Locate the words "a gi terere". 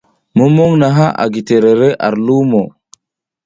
1.23-1.89